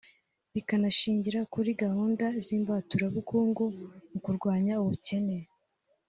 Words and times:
bikanashingira 0.53 1.39
kuri 1.53 1.69
gahunda 1.83 2.25
z’imbaturabukungu 2.45 3.63
mu 4.11 4.19
kurwanya 4.25 4.73
ubukene 4.83 5.37